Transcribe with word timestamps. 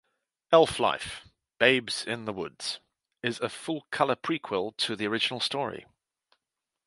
"Elf 0.51 0.79
Life: 0.79 1.27
Babes 1.59 2.05
in 2.07 2.25
the 2.25 2.33
Woods" 2.33 2.79
is 3.21 3.39
a 3.39 3.49
full-color 3.49 4.15
prequel 4.15 4.75
to 4.77 4.95
the 4.95 5.05
original 5.05 5.39
story. 5.39 5.85